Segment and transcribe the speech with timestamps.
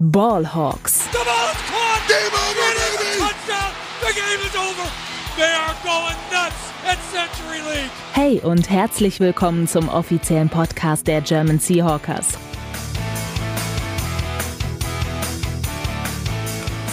[0.00, 1.10] Ballhawks.
[1.10, 2.06] The ball is caught.
[2.06, 3.18] Game over, baby.
[3.18, 3.72] Touchdown.
[4.00, 4.88] The game is over.
[5.36, 7.90] They are going nuts at Century League.
[8.12, 12.38] Hey und herzlich willkommen zum offiziellen Podcast der German Seahawkers.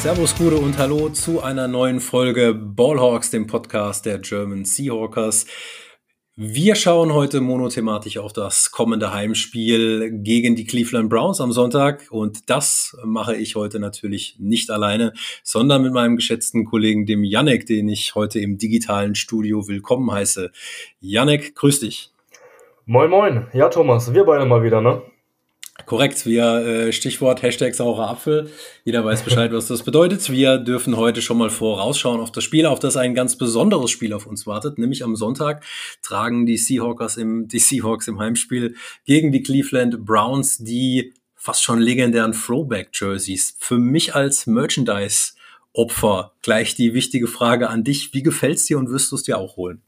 [0.01, 5.45] Servus, Gude und Hallo zu einer neuen Folge Ballhawks, dem Podcast der German Seahawkers.
[6.37, 12.49] Wir schauen heute monothematisch auf das kommende Heimspiel gegen die Cleveland Browns am Sonntag und
[12.49, 17.87] das mache ich heute natürlich nicht alleine, sondern mit meinem geschätzten Kollegen dem Yannick, den
[17.87, 20.51] ich heute im digitalen Studio willkommen heiße.
[20.99, 22.11] Yannick, grüß dich.
[22.85, 25.03] Moin Moin, ja Thomas, wir beide mal wieder, ne?
[25.85, 28.49] Korrekt, wir äh, Stichwort Hashtag saurer Apfel.
[28.85, 30.31] Jeder weiß Bescheid, was das bedeutet.
[30.31, 34.13] Wir dürfen heute schon mal vorausschauen auf das Spiel, auf das ein ganz besonderes Spiel
[34.13, 34.79] auf uns wartet.
[34.79, 35.63] Nämlich am Sonntag
[36.01, 38.75] tragen die Seahawkers im, die Seahawks im Heimspiel
[39.05, 43.55] gegen die Cleveland Browns die fast schon legendären Throwback-Jerseys.
[43.59, 48.13] Für mich als Merchandise-Opfer gleich die wichtige Frage an dich.
[48.13, 49.83] Wie gefällt's dir und wirst du es dir auch holen?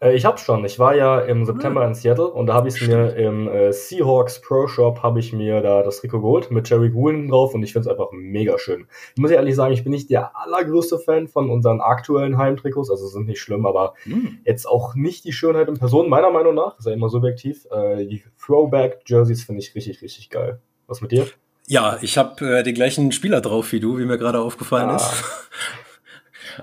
[0.00, 0.64] Äh, ich hab's schon.
[0.64, 4.40] Ich war ja im September in Seattle und da habe ich mir im äh, Seahawks
[4.40, 7.72] Pro Shop habe ich mir da das Trikot geholt mit Jerry Green drauf und ich
[7.72, 8.86] find's einfach mega schön.
[9.14, 13.06] Ich muss ehrlich sagen, ich bin nicht der allergrößte Fan von unseren aktuellen Heimtrikots, also
[13.06, 14.38] sind nicht schlimm, aber mhm.
[14.44, 17.66] jetzt auch nicht die Schönheit in Person, meiner Meinung nach, ist ja immer subjektiv.
[17.70, 20.60] Äh, die Throwback Jerseys finde ich richtig, richtig geil.
[20.86, 21.26] Was mit dir?
[21.66, 24.96] Ja, ich habe äh, den gleichen Spieler drauf wie du, wie mir gerade aufgefallen ah.
[24.96, 25.24] ist.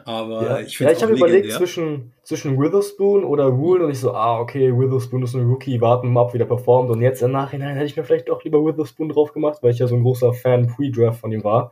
[0.05, 0.59] Aber ja.
[0.59, 4.39] ich finde Ja, ich habe überlegt zwischen, zwischen Witherspoon oder Rule und ich so, ah,
[4.39, 6.89] okay, Witherspoon ist ein Rookie, warten mal ab, wie der performt.
[6.89, 9.79] Und jetzt im Nachhinein hätte ich mir vielleicht doch lieber Witherspoon drauf gemacht, weil ich
[9.79, 11.71] ja so ein großer Fan Pre-Draft von ihm war.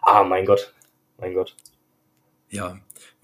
[0.00, 0.74] Ah, mein Gott.
[1.18, 1.56] Mein Gott.
[2.50, 2.76] Ja,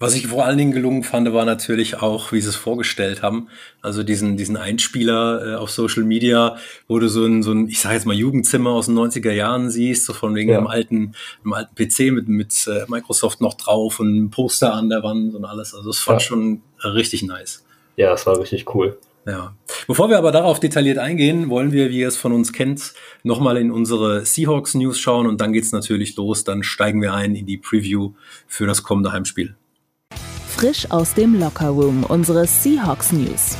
[0.03, 3.47] was ich vor allen Dingen gelungen fand, war natürlich auch, wie sie es vorgestellt haben.
[3.81, 6.57] Also diesen, diesen Einspieler äh, auf Social Media,
[6.89, 9.69] wo du so ein, so ein, ich sage jetzt mal Jugendzimmer aus den 90er Jahren
[9.69, 10.57] siehst, so von wegen ja.
[10.57, 11.15] einem alten,
[11.45, 15.35] einem alten PC mit, mit äh, Microsoft noch drauf und ein Poster an der Wand
[15.35, 15.73] und alles.
[15.73, 16.27] Also das fand ja.
[16.27, 17.63] schon richtig nice.
[17.95, 18.97] Ja, das war richtig cool.
[19.25, 19.55] Ja.
[19.87, 22.91] Bevor wir aber darauf detailliert eingehen, wollen wir, wie ihr es von uns kennt,
[23.23, 26.43] nochmal in unsere Seahawks News schauen und dann geht's natürlich los.
[26.43, 28.11] Dann steigen wir ein in die Preview
[28.47, 29.55] für das kommende Heimspiel.
[30.63, 33.57] Frisch aus dem Lockerroom, unsere Seahawks News.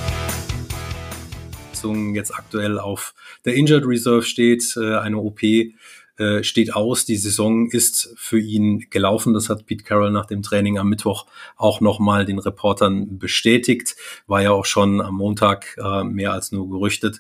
[2.14, 7.04] Jetzt aktuell auf der Injured Reserve steht, äh, eine OP äh, steht aus.
[7.04, 9.34] Die Saison ist für ihn gelaufen.
[9.34, 11.26] Das hat Pete Carroll nach dem Training am Mittwoch
[11.58, 13.98] auch nochmal den Reportern bestätigt.
[14.26, 17.20] War ja auch schon am Montag äh, mehr als nur gerüchtet.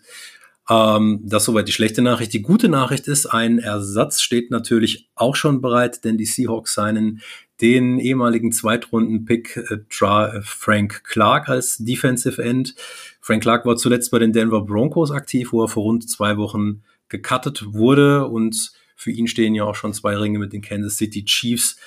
[0.69, 2.34] Ähm, das soweit die schlechte Nachricht.
[2.34, 7.22] Die gute Nachricht ist, ein Ersatz steht natürlich auch schon bereit, denn die Seahawks seinen
[7.62, 12.75] den ehemaligen Zweitrunden-Pick äh, äh, Frank Clark als Defensive End.
[13.22, 16.84] Frank Clark war zuletzt bei den Denver Broncos aktiv, wo er vor rund zwei Wochen
[17.09, 21.25] gecuttet wurde und für ihn stehen ja auch schon zwei Ringe mit den Kansas City
[21.25, 21.78] Chiefs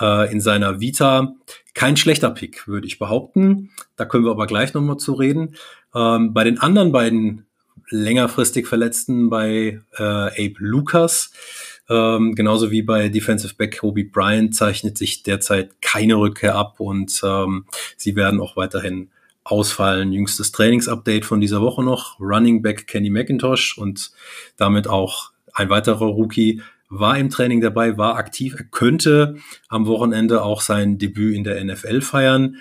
[0.00, 1.34] äh, in seiner Vita.
[1.72, 3.70] Kein schlechter Pick, würde ich behaupten.
[3.96, 5.56] Da können wir aber gleich nochmal zu reden.
[5.94, 7.46] Ähm, bei den anderen beiden
[7.90, 11.30] längerfristig Verletzten, bei äh, Abe Lucas,
[11.88, 17.20] ähm, genauso wie bei Defensive Back Kobe Bryant zeichnet sich derzeit keine Rückkehr ab und
[17.22, 19.10] ähm, sie werden auch weiterhin
[19.44, 20.12] ausfallen.
[20.12, 22.18] Jüngstes Trainingsupdate von dieser Woche noch.
[22.18, 24.12] Running Back Kenny McIntosh und
[24.56, 28.54] damit auch ein weiterer Rookie war im Training dabei, war aktiv.
[28.56, 29.36] Er könnte
[29.68, 32.56] am Wochenende auch sein Debüt in der NFL feiern.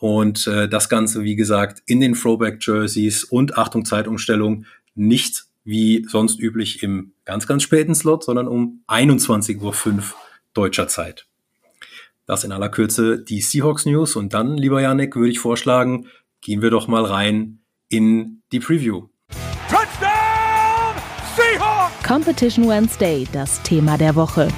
[0.00, 6.40] Und äh, das Ganze, wie gesagt, in den Throwback-Jerseys und Achtung Zeitumstellung nicht wie sonst
[6.40, 10.02] üblich im ganz, ganz späten Slot, sondern um 21.05 Uhr
[10.54, 11.26] deutscher Zeit.
[12.26, 14.16] Das in aller Kürze die Seahawks News.
[14.16, 16.06] Und dann, lieber Janik, würde ich vorschlagen,
[16.40, 19.08] gehen wir doch mal rein in die Preview.
[19.68, 20.94] Touchdown!
[21.36, 22.06] Seahawks!
[22.06, 24.48] Competition Wednesday, das Thema der Woche.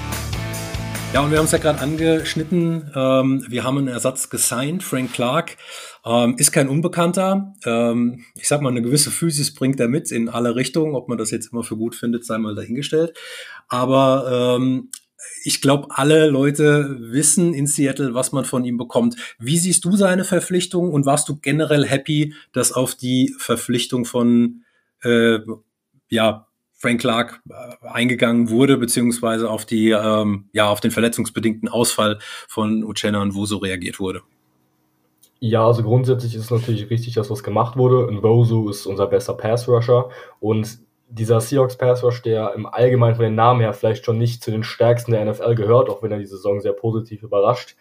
[1.12, 2.90] Ja, und wir haben es ja gerade angeschnitten.
[2.94, 5.58] Ähm, wir haben einen Ersatz gesigned, Frank Clark.
[6.06, 7.52] Ähm, ist kein Unbekannter.
[7.66, 10.94] Ähm, ich sag mal, eine gewisse Physis bringt er mit in alle Richtungen.
[10.94, 13.12] Ob man das jetzt immer für gut findet, sei mal dahingestellt.
[13.68, 14.88] Aber ähm,
[15.44, 19.16] ich glaube, alle Leute wissen in Seattle, was man von ihm bekommt.
[19.38, 24.64] Wie siehst du seine Verpflichtung und warst du generell happy, dass auf die Verpflichtung von
[25.02, 25.40] äh,
[26.08, 26.48] ja,
[26.82, 32.18] Frank Clark äh, eingegangen wurde, beziehungsweise auf die, ähm, ja, auf den verletzungsbedingten Ausfall
[32.48, 34.22] von Uchenna und Wuso reagiert wurde?
[35.38, 38.12] Ja, also grundsätzlich ist es natürlich richtig, dass was gemacht wurde.
[38.12, 43.34] Nwosu ist unser bester Pass-Rusher und dieser Seahawks Pass Rush, der im Allgemeinen von den
[43.34, 46.26] Namen her vielleicht schon nicht zu den stärksten der NFL gehört, auch wenn er die
[46.26, 47.76] Saison sehr positiv überrascht,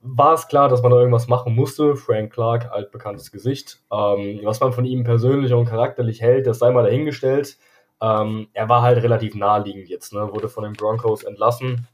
[0.00, 1.94] war es klar, dass man da irgendwas machen musste.
[1.94, 3.80] Frank Clark, altbekanntes Gesicht.
[3.92, 7.58] Ähm, was man von ihm persönlich und charakterlich hält, das sei mal dahingestellt.
[8.02, 10.32] Ähm, er war halt relativ naheliegend jetzt, ne?
[10.32, 11.86] wurde von den Broncos entlassen.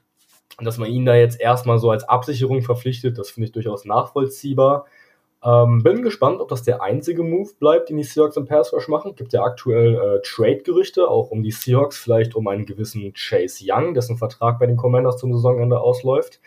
[0.59, 4.87] Dass man ihn da jetzt erstmal so als Absicherung verpflichtet, das finde ich durchaus nachvollziehbar.
[5.45, 8.89] Ähm, bin gespannt, ob das der einzige Move bleibt, den die Seahawks im Pass Rush
[8.89, 9.15] machen.
[9.15, 13.95] Gibt ja aktuell äh, Trade-Gerüchte, auch um die Seahawks, vielleicht um einen gewissen Chase Young,
[13.95, 16.41] dessen Vertrag bei den Commanders zum Saisonende ausläuft.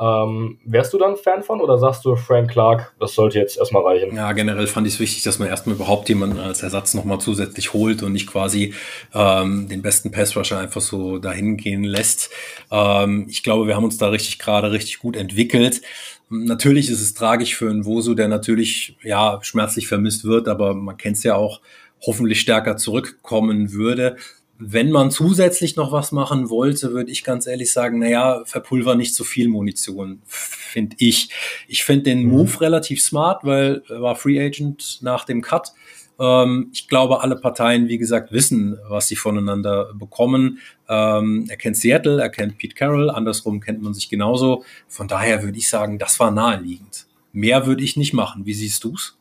[0.00, 3.82] Ähm, wärst du dann Fan von oder sagst du Frank Clark, das sollte jetzt erstmal
[3.82, 4.16] reichen?
[4.16, 7.74] Ja, generell fand ich es wichtig, dass man erstmal überhaupt jemanden als Ersatz nochmal zusätzlich
[7.74, 8.72] holt und nicht quasi
[9.12, 12.30] ähm, den besten Passrusher einfach so dahin gehen lässt.
[12.70, 15.82] Ähm, ich glaube, wir haben uns da richtig gerade richtig gut entwickelt.
[16.30, 20.96] Natürlich ist es tragisch für einen Wosu, der natürlich ja schmerzlich vermisst wird, aber man
[20.96, 21.60] kennt es ja auch,
[22.06, 24.16] hoffentlich stärker zurückkommen würde
[24.62, 29.14] wenn man zusätzlich noch was machen wollte, würde ich ganz ehrlich sagen, naja, verpulver nicht
[29.14, 31.30] zu viel Munition, finde ich.
[31.66, 32.30] Ich finde den mhm.
[32.30, 35.72] Move relativ smart, weil er war Free Agent nach dem Cut.
[36.20, 40.58] Ähm, ich glaube, alle Parteien, wie gesagt, wissen, was sie voneinander bekommen.
[40.88, 44.64] Ähm, er kennt Seattle, er kennt Pete Carroll, andersrum kennt man sich genauso.
[44.88, 47.06] Von daher würde ich sagen, das war naheliegend.
[47.32, 48.44] Mehr würde ich nicht machen.
[48.44, 49.16] Wie siehst du's?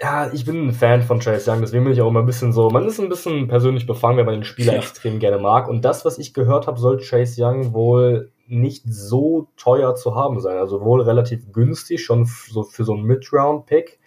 [0.00, 2.52] Ja, ich bin ein Fan von Chase Young, deswegen bin ich auch immer ein bisschen
[2.52, 4.78] so, man ist ein bisschen persönlich befangen, wenn man den Spieler ja.
[4.78, 5.68] extrem gerne mag.
[5.68, 10.40] Und das, was ich gehört habe, soll Chase Young wohl nicht so teuer zu haben
[10.40, 10.58] sein.
[10.58, 13.98] Also wohl relativ günstig, schon so für so einen Mid-Round-Pick.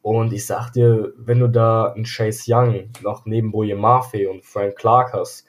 [0.00, 4.44] Und ich sag dir, wenn du da einen Chase Young noch neben Boye Mafe und
[4.44, 5.46] Frank Clark hast,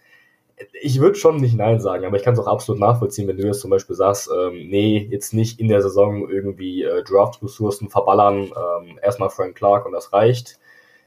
[0.82, 3.46] ich würde schon nicht Nein sagen, aber ich kann es auch absolut nachvollziehen, wenn du
[3.46, 8.52] jetzt zum Beispiel sagst, ähm, nee, jetzt nicht in der Saison irgendwie äh, Draft-Ressourcen verballern,
[8.52, 10.60] ähm, erstmal Frank Clark und das reicht.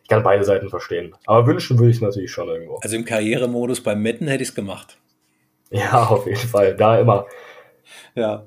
[0.03, 1.15] Ich kann beide Seiten verstehen.
[1.27, 2.77] Aber wünschen würde ich es natürlich schon irgendwo.
[2.77, 4.99] Also im Karrieremodus beim Metten hätte ich es gemacht.
[5.71, 6.77] Ja, auf jeden Fall.
[6.77, 7.27] Da immer.
[8.15, 8.47] Ja.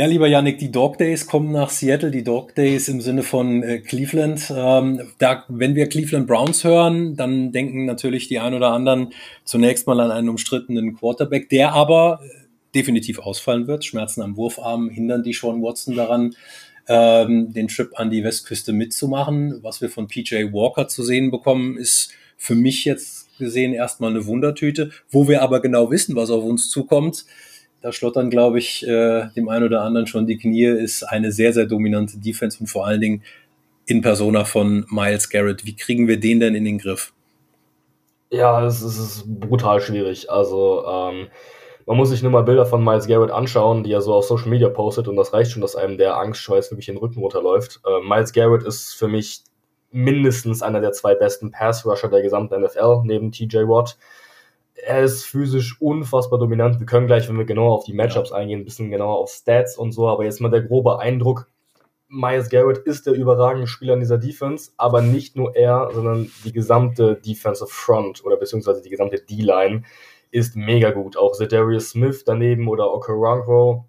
[0.00, 3.62] Ja, lieber Yannick, die Dog Days kommen nach Seattle, die Dog Days im Sinne von
[3.62, 4.50] äh, Cleveland.
[4.50, 9.12] Ähm, da, wenn wir Cleveland Browns hören, dann denken natürlich die ein oder anderen
[9.44, 12.28] zunächst mal an einen umstrittenen Quarterback, der aber äh,
[12.74, 13.84] definitiv ausfallen wird.
[13.84, 16.34] Schmerzen am Wurfarm hindern die Sean Watson daran,
[16.88, 19.58] ähm, den Trip an die Westküste mitzumachen.
[19.62, 24.24] Was wir von PJ Walker zu sehen bekommen, ist für mich jetzt gesehen erstmal eine
[24.24, 27.26] Wundertüte, wo wir aber genau wissen, was auf uns zukommt
[27.82, 31.52] da schlottern, glaube ich, äh, dem einen oder anderen schon die Knie, ist eine sehr,
[31.52, 33.22] sehr dominante Defense und vor allen Dingen
[33.86, 35.64] in Persona von Miles Garrett.
[35.64, 37.12] Wie kriegen wir den denn in den Griff?
[38.30, 40.30] Ja, es ist brutal schwierig.
[40.30, 41.28] Also, ähm,
[41.86, 44.48] man muss sich nur mal Bilder von Miles Garrett anschauen, die er so auf Social
[44.48, 47.80] Media postet und das reicht schon, dass einem der Angstschweiß wirklich den Rücken runterläuft.
[47.84, 49.42] Äh, Miles Garrett ist für mich
[49.90, 53.96] mindestens einer der zwei besten Pass-Rusher der gesamten NFL, neben TJ Watt
[54.84, 56.78] er ist physisch unfassbar dominant.
[56.78, 59.76] Wir können gleich, wenn wir genauer auf die Matchups eingehen, ein bisschen genauer auf Stats
[59.76, 61.48] und so, aber jetzt mal der grobe Eindruck.
[62.08, 66.52] Miles Garrett ist der überragende Spieler in dieser Defense, aber nicht nur er, sondern die
[66.52, 69.84] gesamte Defensive Front oder beziehungsweise die gesamte D-Line
[70.32, 71.16] ist mega gut.
[71.16, 73.84] Auch Zedarius Smith daneben oder Okoronkwo.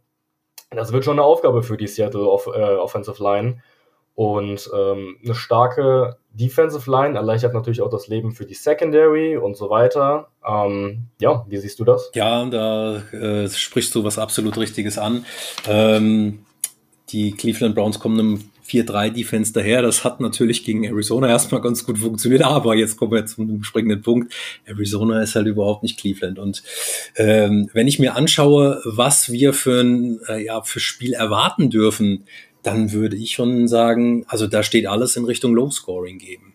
[0.69, 3.61] Das wird schon eine Aufgabe für die Seattle Off äh, Offensive Line.
[4.15, 9.55] Und ähm, eine starke Defensive Line erleichtert natürlich auch das Leben für die Secondary und
[9.55, 10.29] so weiter.
[10.47, 12.11] Ähm, ja, wie siehst du das?
[12.13, 15.25] Ja, da äh, sprichst du was absolut Richtiges an.
[15.67, 16.45] Ähm,
[17.09, 19.81] die Cleveland Browns kommen einem 4-3-Defense daher.
[19.81, 24.01] Das hat natürlich gegen Arizona erstmal ganz gut funktioniert, aber jetzt kommen wir zum springenden
[24.01, 24.33] Punkt.
[24.65, 26.39] Arizona ist halt überhaupt nicht Cleveland.
[26.39, 26.63] Und
[27.17, 32.25] ähm, wenn ich mir anschaue, was wir für ein äh, ja, für Spiel erwarten dürfen,
[32.63, 36.53] dann würde ich schon sagen, also da steht alles in Richtung Low Scoring geben.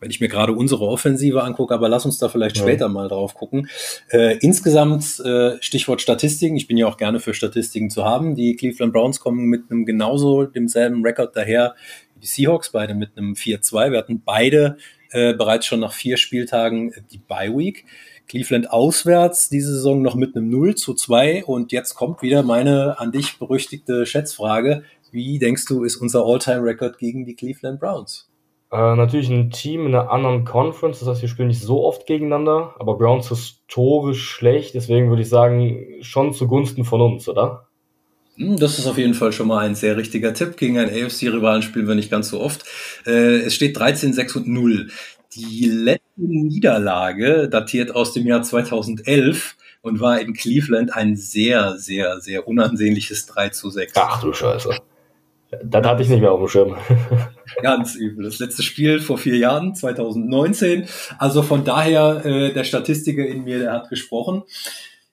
[0.00, 2.62] Wenn ich mir gerade unsere Offensive angucke, aber lass uns da vielleicht ja.
[2.62, 3.68] später mal drauf gucken.
[4.10, 6.56] Äh, insgesamt äh, Stichwort Statistiken.
[6.56, 8.36] Ich bin ja auch gerne für Statistiken zu haben.
[8.36, 11.74] Die Cleveland Browns kommen mit einem genauso demselben Rekord daher
[12.14, 13.90] wie die Seahawks, beide mit einem 4-2.
[13.90, 14.76] Wir hatten beide
[15.10, 17.84] äh, bereits schon nach vier Spieltagen die Bye Week.
[18.28, 23.00] Cleveland auswärts diese Saison noch mit einem 0 zu 2 und jetzt kommt wieder meine
[23.00, 24.84] an dich berüchtigte Schätzfrage.
[25.12, 28.28] Wie denkst du, ist unser All-Time-Record gegen die Cleveland Browns?
[28.70, 32.06] Äh, natürlich ein Team in einer anderen Conference, das heißt, wir spielen nicht so oft
[32.06, 37.68] gegeneinander, aber Browns historisch schlecht, deswegen würde ich sagen, schon zugunsten von uns, oder?
[38.36, 40.56] Hm, das ist auf jeden Fall schon mal ein sehr richtiger Tipp.
[40.56, 42.64] Gegen einen AFC-Rivalen spielen wir nicht ganz so oft.
[43.06, 44.90] Äh, es steht 13, 6 und 0.
[45.34, 52.20] Die letzte Niederlage datiert aus dem Jahr 2011 und war in Cleveland ein sehr, sehr,
[52.20, 53.92] sehr unansehnliches 3 zu 6.
[53.96, 54.78] Ach du Scheiße.
[55.64, 56.76] Dann hatte ich nicht mehr auf dem Schirm.
[57.62, 58.24] Ganz übel.
[58.24, 60.86] Das letzte Spiel vor vier Jahren, 2019.
[61.18, 64.42] Also von daher, äh, der Statistiker in mir, der hat gesprochen.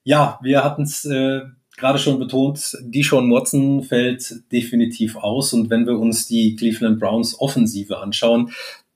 [0.04, 1.42] Ja, wir hatten es äh,
[1.78, 5.54] gerade schon betont, Deshaun Watson fällt definitiv aus.
[5.54, 8.52] Und wenn wir uns die Cleveland Browns Offensive anschauen,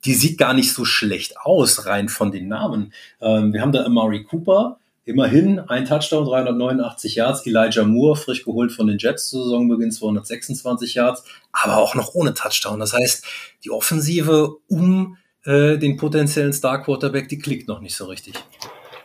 [0.05, 2.93] die sieht gar nicht so schlecht aus, rein von den Namen.
[3.22, 7.45] Ähm, wir haben da Amari Cooper, immerhin ein Touchdown, 389 Yards.
[7.45, 12.33] Elijah Moore, frisch geholt von den Jets zu Saisonbeginn, 226 Yards, aber auch noch ohne
[12.33, 12.79] Touchdown.
[12.79, 13.25] Das heißt,
[13.63, 18.35] die Offensive um äh, den potenziellen Star Quarterback, die klickt noch nicht so richtig.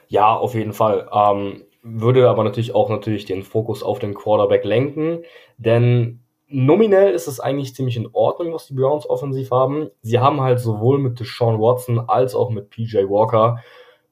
[0.09, 1.09] Ja, auf jeden Fall.
[1.13, 5.23] Ähm, würde aber natürlich auch natürlich den Fokus auf den Quarterback lenken,
[5.59, 9.91] denn nominell ist es eigentlich ziemlich in Ordnung, was die Browns offensiv haben.
[10.03, 13.59] Sie haben halt sowohl mit Deshaun Watson als auch mit PJ Walker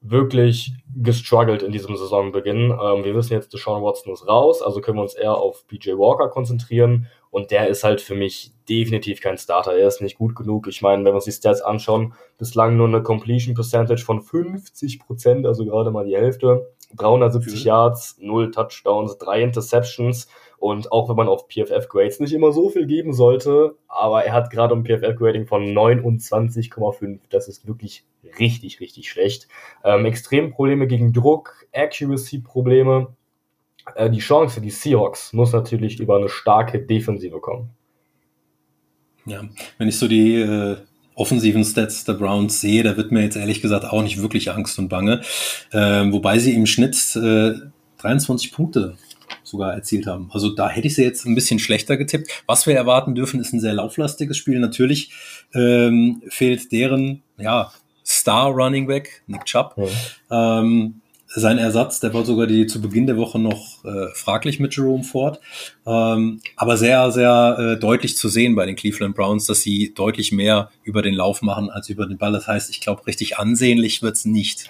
[0.03, 2.71] wirklich gestruggelt in diesem Saisonbeginn.
[2.71, 5.91] Ähm, wir wissen jetzt, Deshaun Watson ist raus, also können wir uns eher auf PJ
[5.91, 7.07] Walker konzentrieren.
[7.31, 9.73] Und der ist halt für mich definitiv kein Starter.
[9.73, 10.67] Er ist nicht gut genug.
[10.67, 14.99] Ich meine, wenn wir uns die Stats anschauen, bislang nur eine Completion Percentage von 50
[14.99, 16.67] Prozent, also gerade mal die Hälfte.
[16.95, 17.67] 370 mhm.
[17.67, 20.27] Yards, 0 Touchdowns, 3 Interceptions.
[20.63, 24.49] Und auch wenn man auf PFF-Grades nicht immer so viel geben sollte, aber er hat
[24.49, 27.19] gerade ein PFF-Grading von 29,5.
[27.29, 28.05] Das ist wirklich
[28.39, 29.49] richtig, richtig schlecht.
[29.83, 33.13] Ähm, extrem Probleme gegen Druck, Accuracy-Probleme.
[33.95, 37.71] Äh, die Chance die Seahawks muss natürlich über eine starke Defensive kommen.
[39.25, 39.41] Ja,
[39.77, 40.77] wenn ich so die äh,
[41.15, 44.79] offensiven Stats der Browns sehe, da wird mir jetzt ehrlich gesagt auch nicht wirklich Angst
[44.79, 45.23] und Bange.
[45.73, 47.55] Äh, wobei sie im Schnitt äh,
[47.97, 48.95] 23 Punkte
[49.53, 50.29] sogar erzielt haben.
[50.33, 52.43] Also da hätte ich sie jetzt ein bisschen schlechter getippt.
[52.47, 54.59] Was wir erwarten dürfen, ist ein sehr lauflastiges Spiel.
[54.59, 55.11] Natürlich
[55.53, 57.71] ähm, fehlt deren ja,
[58.05, 59.77] Star Running Back, Nick Chubb.
[59.77, 59.87] Mhm.
[60.31, 60.93] Ähm,
[61.35, 65.03] sein Ersatz, der war sogar die zu Beginn der Woche noch äh, fraglich mit Jerome
[65.03, 65.39] Ford,
[65.85, 70.31] ähm, aber sehr, sehr äh, deutlich zu sehen bei den Cleveland Browns, dass sie deutlich
[70.31, 72.33] mehr über den Lauf machen als über den Ball.
[72.33, 74.69] Das heißt, ich glaube, richtig ansehnlich wird's nicht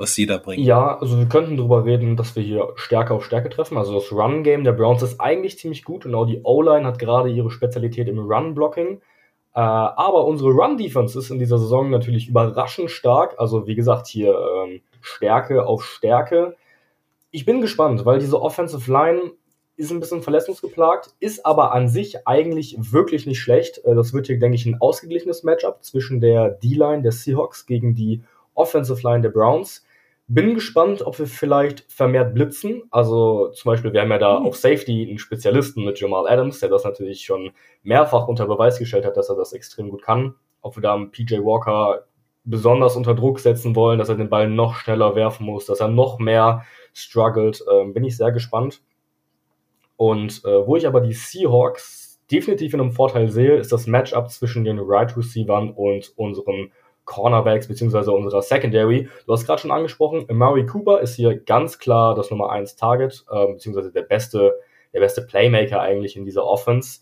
[0.00, 0.64] was sie da bringen.
[0.64, 3.76] Ja, also wir könnten darüber reden, dass wir hier Stärke auf Stärke treffen.
[3.76, 7.28] Also das Run-Game der Browns ist eigentlich ziemlich gut und auch die O-Line hat gerade
[7.28, 9.02] ihre Spezialität im Run-Blocking.
[9.52, 13.34] Äh, aber unsere Run-Defense ist in dieser Saison natürlich überraschend stark.
[13.36, 16.56] Also wie gesagt, hier ähm, Stärke auf Stärke.
[17.30, 19.32] Ich bin gespannt, weil diese Offensive Line
[19.76, 23.84] ist ein bisschen verletzungsgeplagt, ist aber an sich eigentlich wirklich nicht schlecht.
[23.84, 27.94] Äh, das wird hier, denke ich, ein ausgeglichenes Matchup zwischen der D-Line der Seahawks gegen
[27.94, 28.22] die
[28.54, 29.84] Offensive Line der Browns.
[30.32, 32.84] Bin gespannt, ob wir vielleicht vermehrt blitzen.
[32.92, 36.68] Also zum Beispiel, wir haben ja da auf Safety einen Spezialisten mit Jamal Adams, der
[36.68, 37.50] das natürlich schon
[37.82, 40.36] mehrfach unter Beweis gestellt hat, dass er das extrem gut kann.
[40.62, 42.04] Ob wir da einen PJ Walker
[42.44, 45.88] besonders unter Druck setzen wollen, dass er den Ball noch schneller werfen muss, dass er
[45.88, 48.82] noch mehr struggelt, äh, bin ich sehr gespannt.
[49.96, 54.30] Und äh, wo ich aber die Seahawks definitiv in einem Vorteil sehe, ist das Matchup
[54.30, 56.70] zwischen den Right Receivern und unseren
[57.10, 59.08] Cornerbacks beziehungsweise unserer Secondary.
[59.26, 63.24] Du hast gerade schon angesprochen, Murray Cooper ist hier ganz klar das Nummer 1 Target,
[63.30, 64.54] äh, beziehungsweise der beste,
[64.94, 67.00] der beste Playmaker eigentlich in dieser Offense.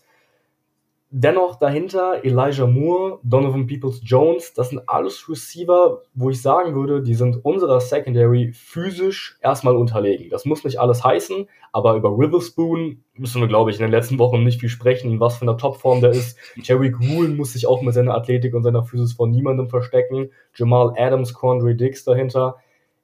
[1.11, 7.01] Dennoch dahinter Elijah Moore, Donovan Peoples Jones, das sind alles Receiver, wo ich sagen würde,
[7.01, 10.29] die sind unserer Secondary physisch erstmal unterlegen.
[10.29, 14.19] Das muss nicht alles heißen, aber über Witherspoon müssen wir, glaube ich, in den letzten
[14.19, 16.37] Wochen nicht viel sprechen, was für eine Topform der ist.
[16.57, 20.29] Jerry Gruen muss sich auch mit seiner Athletik und seiner Physis vor niemandem verstecken.
[20.53, 22.57] Jamal Adams, Quandre Dix dahinter.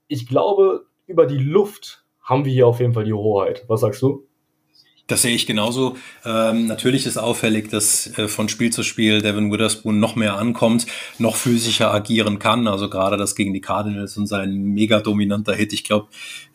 [0.08, 3.66] Ich glaube, über die Luft haben wir hier auf jeden Fall die Hoheit.
[3.68, 4.28] Was sagst du?
[5.08, 5.98] Das sehe ich genauso.
[6.26, 10.88] Ähm, natürlich ist auffällig, dass äh, von Spiel zu Spiel Devin Witherspoon noch mehr ankommt,
[11.20, 12.68] noch physischer agieren kann.
[12.68, 15.74] Also gerade das gegen die Cardinals und sein mega dominanter Hit.
[15.74, 16.08] Ich glaube,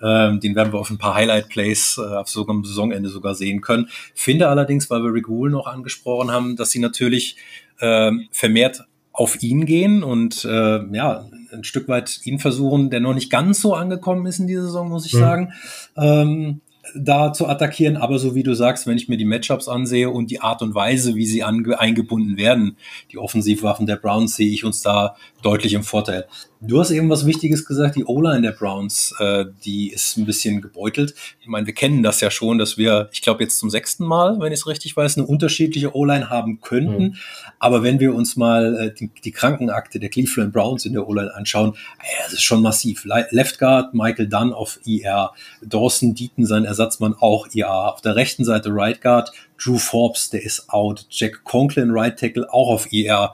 [0.03, 3.61] ähm, den werden wir auf ein paar Highlight-Plays äh, auf sogar am Saisonende sogar sehen
[3.61, 3.89] können.
[4.15, 7.37] Finde allerdings, weil wir Rick Wool noch angesprochen haben, dass sie natürlich
[7.81, 13.15] ähm, vermehrt auf ihn gehen und äh, ja, ein Stück weit ihn versuchen, der noch
[13.15, 15.19] nicht ganz so angekommen ist in dieser Saison, muss ich mhm.
[15.19, 15.53] sagen.
[15.97, 16.61] Ähm,
[16.95, 17.97] da zu attackieren.
[17.97, 20.75] Aber so wie du sagst, wenn ich mir die Matchups ansehe und die Art und
[20.75, 22.77] Weise, wie sie eingebunden werden,
[23.13, 26.27] die Offensivwaffen der Browns, sehe ich uns da deutlich im Vorteil.
[26.63, 30.61] Du hast eben was Wichtiges gesagt, die O-Line der Browns, äh, die ist ein bisschen
[30.61, 31.15] gebeutelt.
[31.41, 34.39] Ich meine, wir kennen das ja schon, dass wir, ich glaube jetzt zum sechsten Mal,
[34.41, 37.03] wenn ich es richtig weiß, eine unterschiedliche O-Line haben könnten.
[37.03, 37.15] Mhm.
[37.59, 41.35] Aber wenn wir uns mal äh, die, die, Krankenakte der Cleveland Browns in der O-Line
[41.35, 43.07] anschauen, ja, das ist schon massiv.
[43.07, 45.31] Left Guard, Michael Dunn auf IR,
[45.63, 47.95] Dawson Deaton, sein Ersatzmann auch IR.
[47.95, 51.07] Auf der rechten Seite Right Guard, Drew Forbes, der ist out.
[51.09, 53.33] Jack Conklin, Right Tackle, auch auf IR.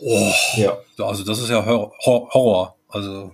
[0.00, 0.78] Oh, ja.
[0.98, 2.76] Also das ist ja Horror.
[2.88, 3.32] Also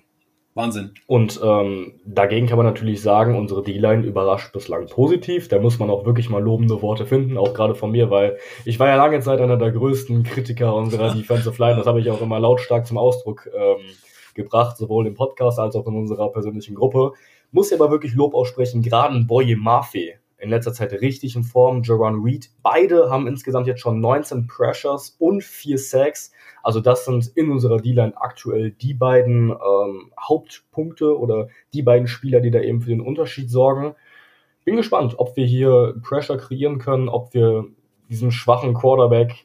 [0.55, 0.95] Wahnsinn.
[1.09, 5.49] Und ähm, dagegen kann man natürlich sagen, unsere D-Line überrascht bislang positiv.
[5.49, 8.79] Da muss man auch wirklich mal lobende Worte finden, auch gerade von mir, weil ich
[8.79, 11.77] war ja lange Zeit einer der größten Kritiker unserer Defensive Line.
[11.77, 13.83] Das habe ich auch immer lautstark zum Ausdruck ähm,
[14.35, 17.13] gebracht, sowohl im Podcast als auch in unserer persönlichen Gruppe.
[17.51, 21.83] Muss ja aber wirklich Lob aussprechen, gerade Boye Mafe in letzter Zeit richtig in Form.
[21.83, 26.33] Jaron Reed, beide haben insgesamt jetzt schon 19 Pressures und 4 Sacks.
[26.65, 32.41] Also das sind in unserer D-Line aktuell die beiden ähm, Hauptpunkte oder die beiden Spieler,
[32.41, 33.95] die da eben für den Unterschied sorgen.
[34.65, 37.67] Bin gespannt, ob wir hier Pressure kreieren können, ob wir
[38.09, 39.45] diesen schwachen Quarterback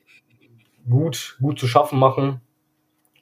[0.89, 2.39] gut, gut zu schaffen machen.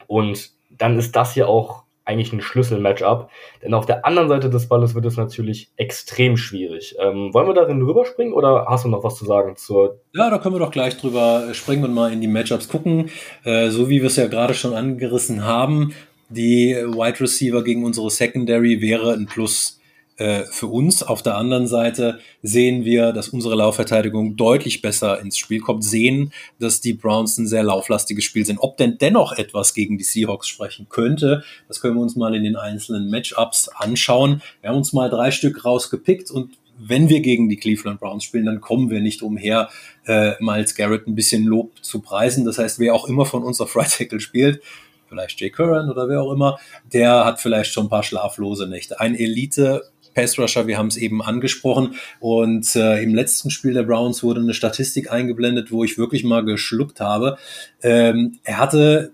[0.05, 3.29] Und dann ist das hier auch eigentlich ein Schlüssel-Matchup.
[3.61, 6.95] Denn auf der anderen Seite des Balles wird es natürlich extrem schwierig.
[6.99, 9.99] Ähm, wollen wir darin rüberspringen oder hast du noch was zu sagen zur.
[10.13, 13.09] Ja, da können wir doch gleich drüber springen und mal in die Matchups gucken.
[13.43, 15.93] Äh, so wie wir es ja gerade schon angerissen haben,
[16.29, 19.79] die Wide Receiver gegen unsere Secondary wäre ein Plus
[20.17, 21.03] äh, für uns.
[21.03, 26.33] Auf der anderen Seite sehen wir, dass unsere Laufverteidigung deutlich besser ins Spiel kommt, sehen,
[26.59, 28.59] dass die Browns ein sehr lauflastiges Spiel sind.
[28.59, 32.43] Ob denn dennoch etwas gegen die Seahawks sprechen könnte, das können wir uns mal in
[32.43, 34.41] den einzelnen Matchups anschauen.
[34.61, 38.45] Wir haben uns mal drei Stück rausgepickt und wenn wir gegen die Cleveland Browns spielen,
[38.45, 39.69] dann kommen wir nicht umher,
[40.05, 42.45] äh, Miles Garrett ein bisschen Lob zu preisen.
[42.45, 44.61] Das heißt, wer auch immer von uns auf Right Tackle spielt,
[45.07, 46.59] vielleicht Jay Curran oder wer auch immer,
[46.91, 48.99] der hat vielleicht schon ein paar schlaflose Nächte.
[48.99, 49.83] Ein Elite
[50.17, 51.93] Pass Rusher, wir haben es eben angesprochen.
[52.19, 56.43] Und äh, im letzten Spiel der Browns wurde eine Statistik eingeblendet, wo ich wirklich mal
[56.43, 57.37] geschluckt habe.
[57.83, 59.11] Ähm, er hatte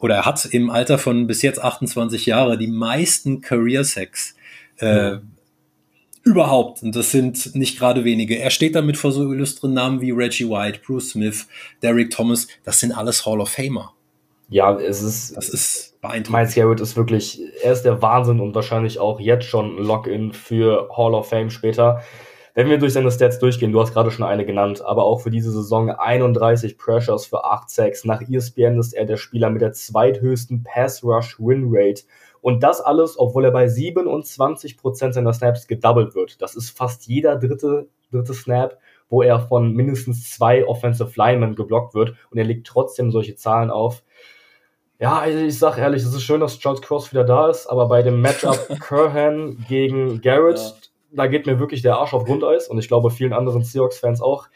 [0.00, 4.34] oder er hat im Alter von bis jetzt 28 Jahre die meisten Career Sacks
[4.80, 5.20] äh, mhm.
[6.24, 6.82] überhaupt.
[6.82, 8.36] Und das sind nicht gerade wenige.
[8.36, 11.46] Er steht damit vor so illustren Namen wie Reggie White, Bruce Smith,
[11.82, 12.48] Derek Thomas.
[12.64, 13.94] Das sind alles Hall of Famer.
[14.52, 15.34] Ja, es ist.
[15.34, 16.30] Das ist beeindruckend.
[16.30, 20.34] Miles Garrett ist wirklich, er ist der Wahnsinn und wahrscheinlich auch jetzt schon ein Login
[20.34, 22.02] für Hall of Fame später.
[22.54, 25.30] Wenn wir durch seine Stats durchgehen, du hast gerade schon eine genannt, aber auch für
[25.30, 28.04] diese Saison 31 Pressures für 8 Sacks.
[28.04, 32.02] Nach ESPN ist er der Spieler mit der zweithöchsten Pass Rush Win Rate.
[32.42, 36.42] Und das alles, obwohl er bei 27% seiner Snaps gedoubled wird.
[36.42, 38.76] Das ist fast jeder dritte, dritte Snap,
[39.08, 42.16] wo er von mindestens zwei Offensive Linemen geblockt wird.
[42.30, 44.02] Und er legt trotzdem solche Zahlen auf.
[45.02, 47.88] Ja, also ich sag ehrlich, es ist schön, dass Charles Cross wieder da ist, aber
[47.88, 50.72] bei dem Matchup Curhan gegen Garrett, ja.
[51.10, 54.46] da geht mir wirklich der Arsch auf Grundeis und ich glaube vielen anderen Seahawks-Fans auch.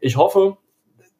[0.00, 0.58] Ich hoffe,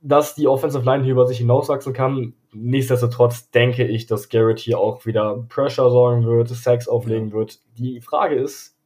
[0.02, 2.34] dass die Offensive Line hier über sich hinauswachsen kann.
[2.52, 7.58] Nichtsdestotrotz denke ich, dass Garrett hier auch wieder Pressure sorgen wird, Sex auflegen wird.
[7.76, 8.76] Die Frage ist,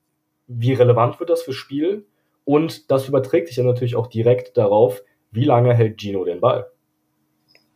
[0.46, 2.06] wie relevant wird das fürs Spiel?
[2.46, 6.70] Und das überträgt sich ja natürlich auch direkt darauf, wie lange hält Gino den Ball?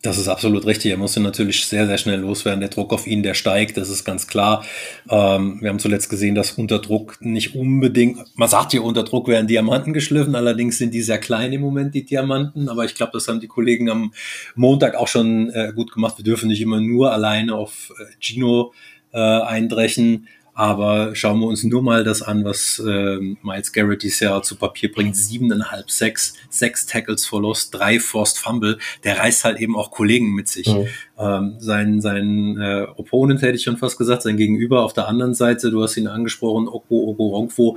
[0.05, 0.90] Das ist absolut richtig.
[0.90, 2.61] Er musste natürlich sehr, sehr schnell loswerden.
[2.61, 4.62] Der Druck auf ihn, der steigt, das ist ganz klar.
[5.09, 9.29] Ähm, wir haben zuletzt gesehen, dass unter Druck nicht unbedingt, man sagt hier, unter Druck
[9.29, 12.69] werden Diamanten geschliffen, allerdings sind die sehr klein im Moment, die Diamanten.
[12.69, 14.12] Aber ich glaube, das haben die Kollegen am
[14.55, 16.19] Montag auch schon äh, gut gemacht.
[16.19, 18.75] Wir dürfen nicht immer nur alleine auf äh, Gino
[19.11, 20.29] äh, eindrechen.
[20.55, 24.55] Aber schauen wir uns nur mal das an, was äh, Miles Garrett dieses Jahr zu
[24.57, 25.17] Papier bringt.
[25.17, 28.79] Siebeneinhalb, sechs, sechs Tackles for Loss, drei Forced Fumble.
[29.03, 30.69] Der reißt halt eben auch Kollegen mit sich.
[30.69, 30.87] Mhm.
[31.19, 35.35] Ähm, sein sein äh, Opponent hätte ich schon fast gesagt, sein Gegenüber auf der anderen
[35.35, 37.77] Seite, du hast ihn angesprochen, Oko Ogoronkwo,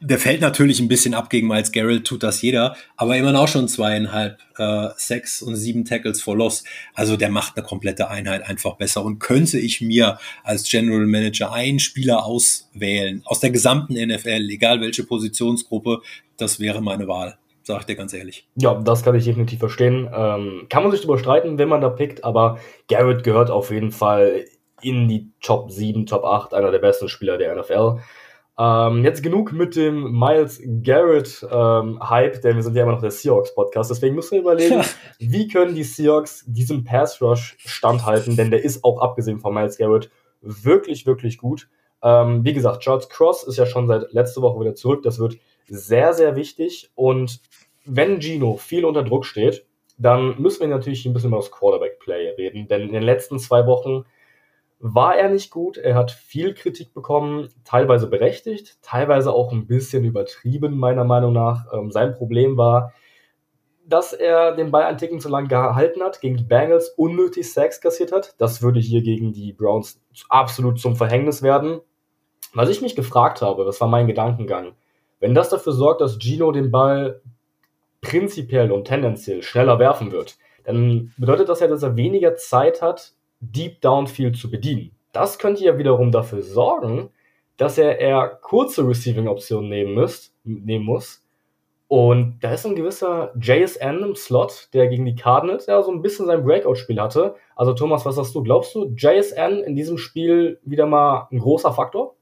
[0.00, 3.48] der fällt natürlich ein bisschen ab gegen Miles Garrett, tut das jeder, aber immerhin auch
[3.48, 6.64] schon zweieinhalb, äh, sechs und sieben Tackles for Loss.
[6.94, 9.04] Also der macht eine komplette Einheit einfach besser.
[9.04, 14.80] Und könnte ich mir als General Manager einen Spieler auswählen, aus der gesamten NFL, egal
[14.80, 16.00] welche Positionsgruppe,
[16.36, 17.38] das wäre meine Wahl.
[17.62, 18.46] Sag ich dir ganz ehrlich.
[18.56, 20.10] Ja, das kann ich definitiv verstehen.
[20.14, 23.90] Ähm, kann man sich darüber streiten, wenn man da pickt, aber Garrett gehört auf jeden
[23.90, 24.44] Fall
[24.82, 28.00] in die Top 7, Top 8, einer der besten Spieler der NFL.
[28.56, 33.00] Ähm, jetzt genug mit dem Miles Garrett ähm, Hype, denn wir sind ja immer noch
[33.00, 33.90] der Seahawks Podcast.
[33.90, 34.82] Deswegen müssen wir überlegen,
[35.18, 39.76] wie können die Seahawks diesem Pass Rush standhalten, denn der ist auch abgesehen von Miles
[39.76, 41.68] Garrett wirklich, wirklich gut.
[42.02, 45.02] Ähm, wie gesagt, Charles Cross ist ja schon seit letzter Woche wieder zurück.
[45.02, 46.90] Das wird sehr, sehr wichtig.
[46.94, 47.40] Und
[47.84, 52.30] wenn Gino viel unter Druck steht, dann müssen wir natürlich ein bisschen über das Quarterback-Play
[52.30, 54.04] reden, denn in den letzten zwei Wochen
[54.86, 55.78] war er nicht gut.
[55.78, 61.72] Er hat viel Kritik bekommen, teilweise berechtigt, teilweise auch ein bisschen übertrieben, meiner Meinung nach.
[61.72, 62.92] Ähm, sein Problem war,
[63.86, 67.80] dass er den Ball einen Ticken zu lang gehalten hat, gegen die Bengals unnötig Sacks
[67.80, 68.34] kassiert hat.
[68.36, 71.80] Das würde hier gegen die Browns absolut zum Verhängnis werden.
[72.52, 74.74] Was ich mich gefragt habe, das war mein Gedankengang,
[75.18, 77.22] wenn das dafür sorgt, dass Gino den Ball
[78.02, 83.13] prinzipiell und tendenziell schneller werfen wird, dann bedeutet das ja, dass er weniger Zeit hat,
[83.52, 84.92] Deep Downfield zu bedienen.
[85.12, 87.10] Das könnte ja wiederum dafür sorgen,
[87.56, 90.08] dass er eher kurze Receiving-Optionen nehmen,
[90.44, 91.24] nehmen muss.
[91.86, 96.02] Und da ist ein gewisser JSN im Slot, der gegen die Cardinals ja so ein
[96.02, 97.36] bisschen sein Breakout-Spiel hatte.
[97.54, 98.42] Also Thomas, was sagst du?
[98.42, 102.16] Glaubst du, JSN in diesem Spiel wieder mal ein großer Faktor?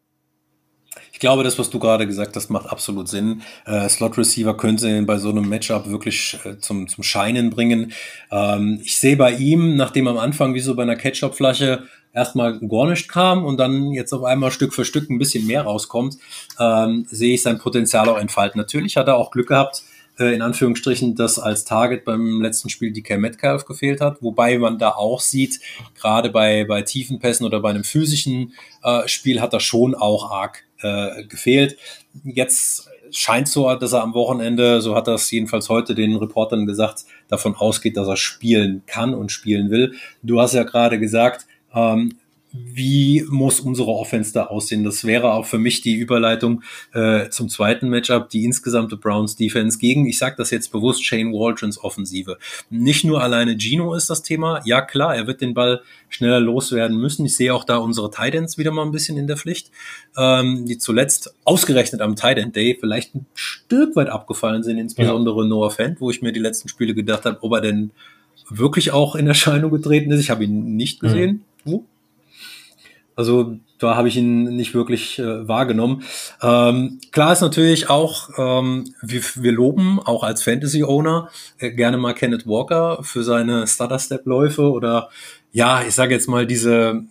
[1.23, 3.43] Glaube, das, was du gerade gesagt hast, macht absolut Sinn.
[3.65, 7.93] Äh, Slot Receiver könnte bei so einem Matchup wirklich äh, zum, zum Scheinen bringen.
[8.33, 12.89] Ähm, ich sehe bei ihm, nachdem am Anfang wie so bei einer Ketchup-Flasche erstmal gar
[12.89, 16.19] nicht kam und dann jetzt auf einmal Stück für Stück ein bisschen mehr rauskommt,
[16.59, 18.61] ähm, sehe ich sein Potenzial auch entfalten.
[18.61, 19.85] Natürlich hat er auch Glück gehabt,
[20.19, 24.79] äh, in Anführungsstrichen, dass als Target beim letzten Spiel DK Metcalf gefehlt hat, wobei man
[24.79, 25.61] da auch sieht,
[25.95, 30.33] gerade bei, bei tiefen Pässen oder bei einem physischen äh, Spiel hat er schon auch
[30.33, 31.77] arg äh, gefehlt.
[32.25, 37.05] Jetzt scheint so, dass er am Wochenende, so hat es jedenfalls heute den Reportern gesagt,
[37.29, 39.95] davon ausgeht, dass er spielen kann und spielen will.
[40.23, 42.19] Du hast ja gerade gesagt, ähm,
[42.53, 44.85] wie muss unsere Offense da aussehen?
[44.85, 46.63] Das wäre auch für mich die Überleitung
[46.93, 51.33] äh, zum zweiten Matchup, die insgesamte Browns Defense gegen, ich sage das jetzt bewusst, Shane
[51.33, 52.37] Waldrons Offensive.
[52.69, 54.61] Nicht nur alleine Gino ist das Thema.
[54.65, 57.25] Ja klar, er wird den Ball schneller loswerden müssen.
[57.25, 59.71] Ich sehe auch da unsere Titans wieder mal ein bisschen in der Pflicht,
[60.19, 65.49] ähm, die zuletzt ausgerechnet am Titan Day vielleicht ein Stück weit abgefallen sind, insbesondere ja.
[65.49, 67.93] Noah Fent, wo ich mir die letzten Spiele gedacht habe, ob er denn
[68.51, 70.21] wirklich auch in Erscheinung getreten ist.
[70.21, 71.45] Ich habe ihn nicht gesehen.
[71.65, 71.87] Mhm.
[73.15, 76.05] Also da habe ich ihn nicht wirklich äh, wahrgenommen.
[76.41, 82.15] Ähm, klar ist natürlich auch, ähm, wir, wir loben auch als Fantasy-Owner äh, gerne mal
[82.15, 85.11] Kenneth Walker für seine Stutter-Step-Läufe oder
[85.53, 87.05] ja, ich sage jetzt mal diese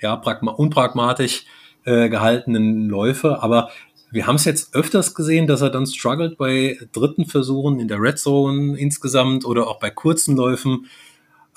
[0.00, 1.44] ja, unpragmatisch
[1.84, 3.70] äh, gehaltenen Läufe, aber
[4.10, 8.00] wir haben es jetzt öfters gesehen, dass er dann struggelt bei dritten Versuchen in der
[8.00, 10.86] Red Zone insgesamt oder auch bei kurzen Läufen,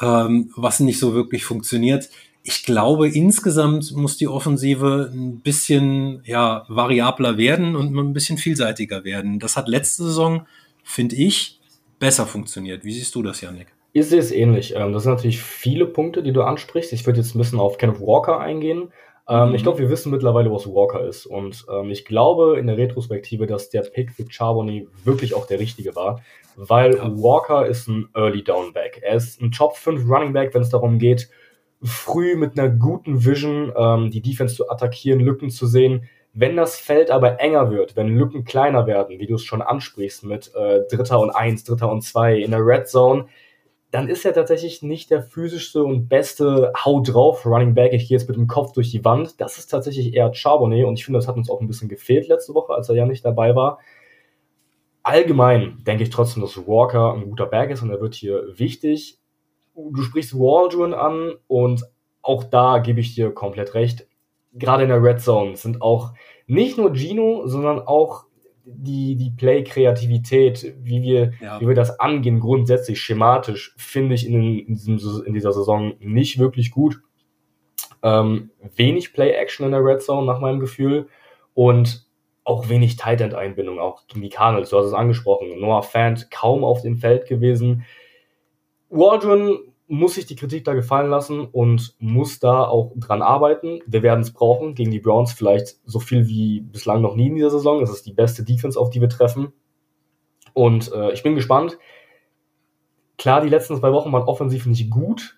[0.02, 2.10] ähm, was nicht so wirklich funktioniert
[2.48, 9.04] ich glaube, insgesamt muss die Offensive ein bisschen ja, variabler werden und ein bisschen vielseitiger
[9.04, 9.40] werden.
[9.40, 10.46] Das hat letzte Saison,
[10.84, 11.60] finde ich,
[11.98, 12.86] besser funktioniert.
[12.86, 13.68] Wie siehst du das, Janik?
[13.94, 14.76] Ich sehe es ähnlich.
[14.76, 16.94] Ähm, das sind natürlich viele Punkte, die du ansprichst.
[16.94, 18.90] Ich würde jetzt ein bisschen auf Kenneth Walker eingehen.
[19.28, 19.56] Ähm, mhm.
[19.56, 21.26] Ich glaube, wir wissen mittlerweile, was Walker ist.
[21.26, 25.60] Und ähm, ich glaube in der Retrospektive, dass der Pick für Charbonnet wirklich auch der
[25.60, 26.22] richtige war.
[26.56, 29.02] Weil Walker ist ein Early Down Back.
[29.02, 31.28] Er ist ein Top 5 Running Back, wenn es darum geht,
[31.86, 36.10] früh mit einer guten Vision ähm, die Defense zu attackieren, Lücken zu sehen.
[36.34, 40.26] Wenn das Feld aber enger wird, wenn Lücken kleiner werden, wie du es schon ansprichst,
[40.26, 43.28] mit äh, Dritter und Eins, Dritter und Zwei in der Red Zone,
[43.92, 47.94] dann ist er tatsächlich nicht der physischste und beste Hau drauf Running Back.
[47.94, 49.40] Ich gehe jetzt mit dem Kopf durch die Wand.
[49.40, 52.28] Das ist tatsächlich eher Charbonnet und ich finde, das hat uns auch ein bisschen gefehlt
[52.28, 53.80] letzte Woche, als er ja nicht dabei war.
[55.04, 59.20] Allgemein denke ich trotzdem, dass Walker ein guter Back ist und er wird hier wichtig
[59.76, 61.84] du sprichst Waldron an und
[62.22, 64.08] auch da gebe ich dir komplett recht.
[64.54, 66.14] Gerade in der Red Zone sind auch
[66.48, 68.26] nicht nur Gino, sondern auch
[68.66, 71.62] die, die Play-Kreativität, wie wir, ja.
[71.62, 76.40] wie wir das angehen, grundsätzlich schematisch, finde ich in, in, diesem, in dieser Saison nicht
[76.40, 77.02] wirklich gut.
[78.02, 81.08] Ähm, wenig Play-Action in der Red Zone, nach meinem Gefühl.
[81.54, 82.06] Und
[82.44, 85.60] auch wenig Tight End-Einbindung, auch gegen die Cardinals, du hast es angesprochen.
[85.60, 87.86] Noah Fant kaum auf dem Feld gewesen.
[88.90, 93.80] Waldron muss sich die Kritik da gefallen lassen und muss da auch dran arbeiten.
[93.86, 97.36] Wir werden es brauchen gegen die Browns vielleicht so viel wie bislang noch nie in
[97.36, 97.82] dieser Saison.
[97.82, 99.54] Es ist die beste Defense, auf die wir treffen.
[100.54, 101.78] Und äh, ich bin gespannt.
[103.18, 105.38] Klar, die letzten zwei Wochen waren offensiv nicht gut.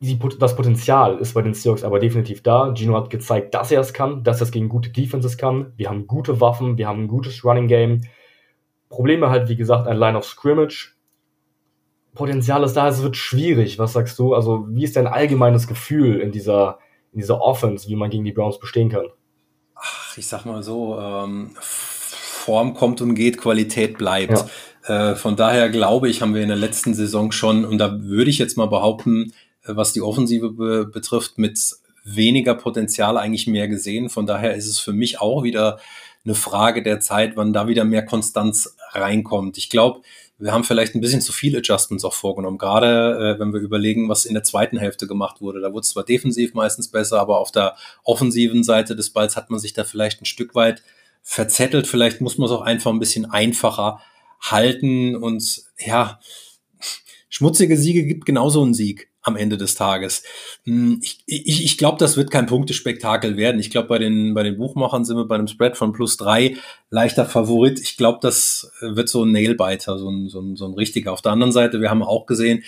[0.00, 2.72] Die, das Potenzial ist bei den Seahawks aber definitiv da.
[2.74, 5.72] Gino hat gezeigt, dass er es kann, dass er es gegen gute Defenses kann.
[5.76, 8.00] Wir haben gute Waffen, wir haben ein gutes Running Game.
[8.88, 10.96] Probleme halt, wie gesagt, ein Line of Scrimmage
[12.14, 13.78] Potenzial ist da, es wird schwierig.
[13.78, 14.34] Was sagst du?
[14.34, 16.78] Also, wie ist dein allgemeines Gefühl in dieser,
[17.12, 19.06] in dieser Offense, wie man gegen die Browns bestehen kann?
[19.74, 24.44] Ach, ich sag mal so, ähm, Form kommt und geht, Qualität bleibt.
[24.88, 25.12] Ja.
[25.12, 28.30] Äh, von daher glaube ich, haben wir in der letzten Saison schon, und da würde
[28.30, 29.32] ich jetzt mal behaupten,
[29.64, 31.58] äh, was die Offensive be betrifft, mit
[32.04, 34.10] weniger Potenzial eigentlich mehr gesehen.
[34.10, 35.78] Von daher ist es für mich auch wieder
[36.24, 39.58] eine Frage der Zeit, wann da wieder mehr Konstanz reinkommt.
[39.58, 40.02] Ich glaube,
[40.38, 44.08] wir haben vielleicht ein bisschen zu viele Adjustments auch vorgenommen, gerade äh, wenn wir überlegen,
[44.08, 45.60] was in der zweiten Hälfte gemacht wurde.
[45.60, 49.50] Da wurde es zwar defensiv meistens besser, aber auf der offensiven Seite des Balls hat
[49.50, 50.82] man sich da vielleicht ein Stück weit
[51.22, 51.86] verzettelt.
[51.86, 54.00] Vielleicht muss man es auch einfach ein bisschen einfacher
[54.40, 56.18] halten und ja,
[57.28, 60.22] schmutzige Siege gibt genauso einen Sieg am Ende des Tages.
[60.64, 63.60] Hm, ich, ich, ich glaube, das wird kein Punktespektakel werden.
[63.60, 66.56] Ich glaube, bei den, bei den Buchmachern sind wir bei einem Spread von plus drei
[66.90, 67.80] leichter Favorit.
[67.80, 71.12] Ich glaube, das wird so ein Nailbiter, so ein, so, ein, so ein richtiger.
[71.12, 72.64] Auf der anderen Seite, wir haben auch gesehen,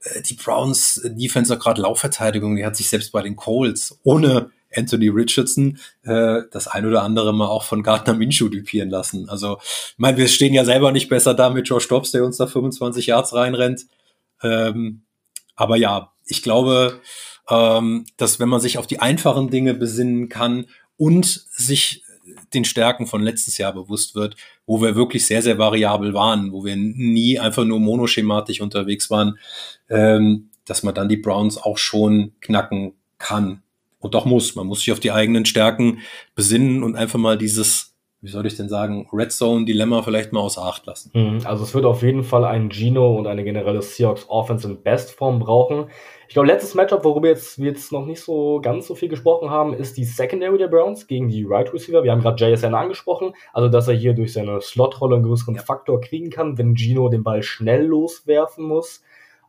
[0.00, 4.50] äh, die Browns Defense hat gerade Laufverteidigung, die hat sich selbst bei den Colts ohne
[4.74, 9.28] Anthony Richardson äh, das ein oder andere mal auch von Gardner Minshew dupieren lassen.
[9.28, 12.36] Also, ich meine, wir stehen ja selber nicht besser da mit Josh Dobbs, der uns
[12.36, 13.86] da 25 Yards reinrennt.
[14.42, 15.05] Ähm,
[15.56, 17.00] aber ja, ich glaube,
[17.48, 20.66] ähm, dass wenn man sich auf die einfachen Dinge besinnen kann
[20.96, 22.02] und sich
[22.54, 26.64] den Stärken von letztes Jahr bewusst wird, wo wir wirklich sehr, sehr variabel waren, wo
[26.64, 29.38] wir nie einfach nur monoschematisch unterwegs waren,
[29.88, 33.62] ähm, dass man dann die Browns auch schon knacken kann
[34.00, 34.54] und auch muss.
[34.54, 36.00] Man muss sich auf die eigenen Stärken
[36.34, 40.40] besinnen und einfach mal dieses wie soll ich denn sagen, Red Zone Dilemma vielleicht mal
[40.40, 41.10] außer Acht lassen.
[41.14, 44.82] Mhm, also es wird auf jeden Fall einen Gino und eine generelle Seahawks Offense in
[44.82, 45.90] Bestform brauchen.
[46.26, 49.50] Ich glaube, letztes Matchup, worüber jetzt, wir jetzt noch nicht so ganz so viel gesprochen
[49.50, 52.02] haben, ist die Secondary der Browns gegen die Right Receiver.
[52.02, 55.62] Wir haben gerade JSN angesprochen, also dass er hier durch seine Slot-Rolle einen größeren ja.
[55.62, 59.02] Faktor kriegen kann, wenn Gino den Ball schnell loswerfen muss.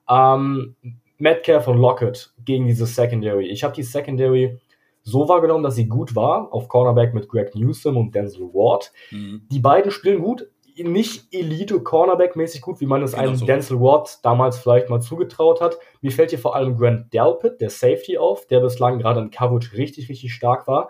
[0.10, 0.76] Ähm,
[1.18, 3.48] Metcalf und Lockett gegen diese Secondary.
[3.48, 4.60] Ich habe die Secondary
[5.08, 8.92] so wahrgenommen, dass sie gut war, auf Cornerback mit Greg Newsom und Denzel Ward.
[9.12, 9.44] Mhm.
[9.50, 13.46] Die beiden spielen gut, nicht Elite Cornerback-mäßig gut, wie man es genau einem so.
[13.46, 15.78] Denzel Ward damals vielleicht mal zugetraut hat.
[16.02, 19.78] Mir fällt hier vor allem Grant Delpit, der Safety, auf, der bislang gerade in Coverage
[19.78, 20.90] richtig, richtig stark war.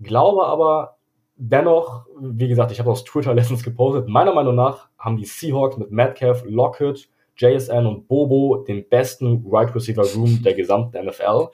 [0.00, 0.96] Glaube aber
[1.36, 5.76] dennoch, wie gesagt, ich habe aus Twitter letztens gepostet, meiner Meinung nach haben die Seahawks
[5.76, 11.48] mit Metcalf, Lockett, JSN und Bobo den besten Right Receiver Room der gesamten NFL.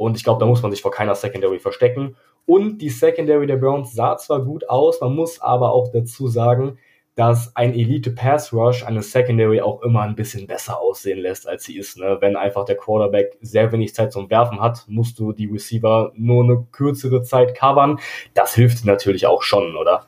[0.00, 2.16] Und ich glaube, da muss man sich vor keiner Secondary verstecken.
[2.46, 6.78] Und die Secondary der Browns sah zwar gut aus, man muss aber auch dazu sagen,
[7.16, 11.64] dass ein Elite Pass Rush eine Secondary auch immer ein bisschen besser aussehen lässt, als
[11.64, 11.98] sie ist.
[11.98, 12.16] Ne?
[12.20, 16.44] Wenn einfach der Quarterback sehr wenig Zeit zum Werfen hat, musst du die Receiver nur
[16.44, 18.00] eine kürzere Zeit covern.
[18.32, 20.06] Das hilft natürlich auch schon, oder?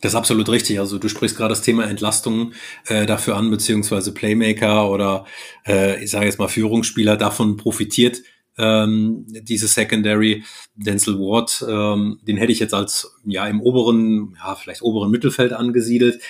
[0.00, 0.80] Das ist absolut richtig.
[0.80, 2.52] Also du sprichst gerade das Thema Entlastung
[2.86, 5.26] äh, dafür an, beziehungsweise Playmaker oder
[5.66, 8.22] äh, ich sage jetzt mal Führungsspieler davon profitiert
[8.58, 10.44] ähm, diese Secondary.
[10.74, 15.52] Denzel Ward, ähm, den hätte ich jetzt als ja im oberen, ja vielleicht oberen Mittelfeld
[15.52, 16.20] angesiedelt.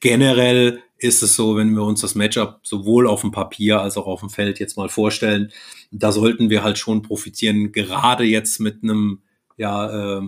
[0.00, 4.06] Generell ist es so, wenn wir uns das Matchup sowohl auf dem Papier als auch
[4.06, 5.52] auf dem Feld jetzt mal vorstellen,
[5.90, 9.20] da sollten wir halt schon profitieren, gerade jetzt mit einem
[9.56, 10.22] ja, äh,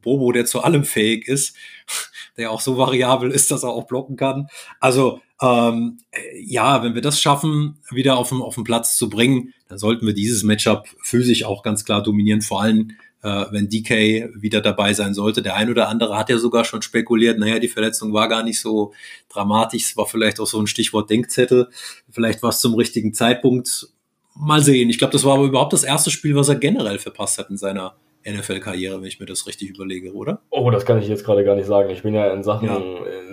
[0.00, 1.56] Bobo, der zu allem fähig ist,
[2.36, 4.48] der auch so variabel ist, dass er auch blocken kann.
[4.78, 5.98] Also ähm,
[6.40, 10.04] ja, wenn wir das schaffen, wieder auf den, auf den Platz zu bringen, dann sollten
[10.04, 12.90] wir dieses Matchup physisch auch ganz klar dominieren, vor allem
[13.22, 15.42] äh, wenn DK wieder dabei sein sollte.
[15.42, 18.60] Der ein oder andere hat ja sogar schon spekuliert, naja, die Verletzung war gar nicht
[18.60, 18.92] so
[19.28, 21.68] dramatisch, es war vielleicht auch so ein Stichwort Denkzettel,
[22.10, 23.88] vielleicht war es zum richtigen Zeitpunkt.
[24.34, 24.90] Mal sehen.
[24.90, 27.56] Ich glaube, das war aber überhaupt das erste Spiel, was er generell verpasst hat in
[27.56, 27.94] seiner
[28.26, 30.40] NFL-Karriere, wenn ich mir das richtig überlege, oder?
[30.50, 31.90] Oh, das kann ich jetzt gerade gar nicht sagen.
[31.90, 32.80] Ich bin ja in Sachen, ja.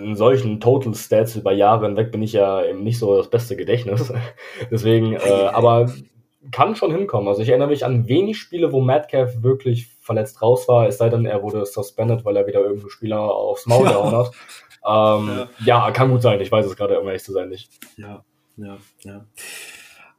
[0.02, 3.56] in solchen Total Stats über Jahre hinweg bin ich ja eben nicht so das beste
[3.56, 4.12] Gedächtnis.
[4.70, 5.92] Deswegen, äh, aber
[6.50, 7.28] kann schon hinkommen.
[7.28, 11.08] Also ich erinnere mich an wenig Spiele, wo Metcalf wirklich verletzt raus war, es sei
[11.08, 13.92] denn, er wurde suspended, weil er wieder irgendeinen Spieler aufs Maul ja.
[13.92, 14.30] gehauen hat.
[14.86, 15.86] Ähm, ja.
[15.86, 15.90] ja.
[15.90, 16.40] kann gut sein.
[16.40, 17.70] Ich weiß es gerade, um ehrlich zu sein, nicht.
[17.96, 18.24] Ja,
[18.56, 19.24] ja, ja.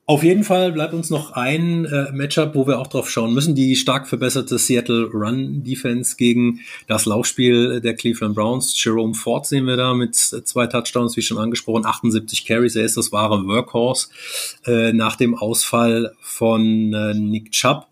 [0.10, 3.54] Auf jeden Fall bleibt uns noch ein äh, Matchup, wo wir auch drauf schauen müssen.
[3.54, 8.74] Die stark verbesserte Seattle Run Defense gegen das Laufspiel der Cleveland Browns.
[8.84, 12.76] Jerome Ford sehen wir da mit zwei Touchdowns, wie schon angesprochen, 78 Carries.
[12.76, 14.08] Er ist das wahre Workhorse
[14.66, 17.86] äh, nach dem Ausfall von äh, Nick Chubb.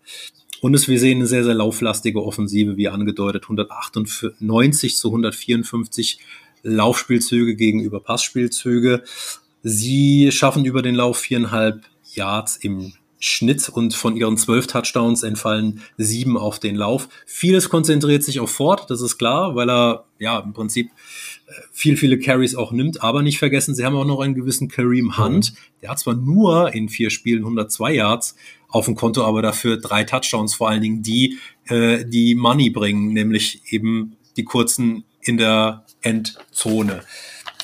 [0.60, 6.18] Und es, wir sehen eine sehr, sehr lauflastige Offensive, wie angedeutet, 198 zu 154
[6.64, 9.04] Laufspielzüge gegenüber Passspielzüge.
[9.62, 15.82] Sie schaffen über den Lauf viereinhalb Yards im Schnitt und von ihren zwölf Touchdowns entfallen
[15.96, 17.08] sieben auf den Lauf.
[17.26, 20.90] Vieles konzentriert sich auf Ford, das ist klar, weil er ja im Prinzip
[21.46, 23.02] äh, viel, viele Carries auch nimmt.
[23.02, 25.54] Aber nicht vergessen, sie haben auch noch einen gewissen Kareem Hunt.
[25.82, 28.36] Der hat zwar nur in vier Spielen 102 Yards
[28.68, 33.12] auf dem Konto, aber dafür drei Touchdowns, vor allen Dingen die, äh, die Money bringen,
[33.12, 37.02] nämlich eben die kurzen in der Endzone.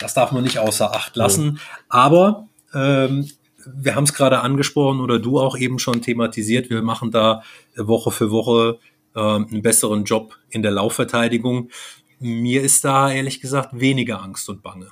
[0.00, 1.61] Das darf man nicht außer Acht lassen.
[1.88, 3.28] Aber ähm,
[3.72, 7.42] wir haben es gerade angesprochen oder du auch eben schon thematisiert, wir machen da
[7.77, 8.79] Woche für Woche
[9.14, 11.70] äh, einen besseren Job in der Laufverteidigung.
[12.18, 14.88] Mir ist da ehrlich gesagt weniger Angst und Bange,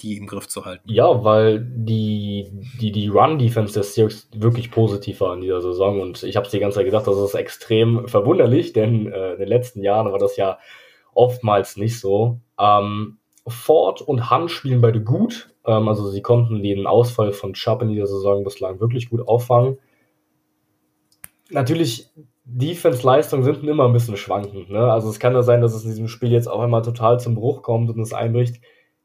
[0.00, 0.90] die im Griff zu halten.
[0.90, 2.48] Ja, weil die,
[2.80, 6.52] die, die Run-Defense des Seahawks wirklich positiv war in dieser Saison und ich habe es
[6.52, 10.18] die ganze Zeit gesagt, das ist extrem verwunderlich, denn äh, in den letzten Jahren war
[10.18, 10.58] das ja
[11.14, 12.40] oftmals nicht so.
[12.58, 15.51] Ähm, Ford und Hunt spielen beide gut.
[15.66, 19.78] Ähm, also sie konnten den Ausfall von Chubb in dieser Saison bislang wirklich gut auffangen.
[21.50, 22.10] Natürlich,
[22.44, 24.70] Defense-Leistungen sind immer ein bisschen schwankend.
[24.70, 24.92] Ne?
[24.92, 27.34] Also es kann ja sein, dass es in diesem Spiel jetzt auch einmal total zum
[27.34, 28.60] Bruch kommt und es einbricht.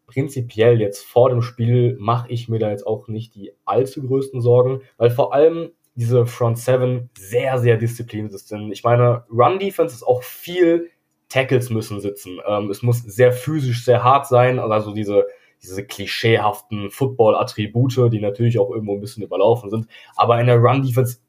[0.08, 4.42] Prinzipiell jetzt vor dem Spiel mache ich mir da jetzt auch nicht die allzu größten
[4.42, 8.52] Sorgen, weil vor allem diese Front Seven sehr, sehr diszipliniert ist.
[8.52, 10.90] Denn ich meine, Run-Defense ist auch viel
[11.30, 12.40] Tackles müssen sitzen.
[12.48, 14.60] Ähm, es muss sehr physisch, sehr hart sein.
[14.60, 15.26] Also diese,
[15.62, 19.88] diese klischeehaften Football-Attribute, die natürlich auch irgendwo ein bisschen überlaufen sind.
[20.16, 21.20] Aber in der Run-Defense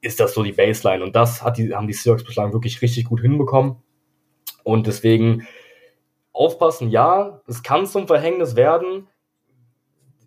[0.00, 1.02] ist das so die Baseline.
[1.02, 3.76] Und das hat die, haben die Seahawks bislang wirklich richtig gut hinbekommen.
[4.62, 5.46] Und deswegen
[6.32, 9.08] aufpassen, ja, es kann zum Verhängnis werden.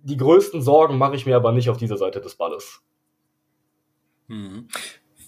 [0.04, 2.82] Die größten Sorgen mache ich mir aber nicht auf dieser Seite des Balles.
[4.28, 4.68] Mhm.